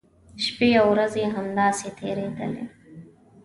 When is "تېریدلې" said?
1.99-2.65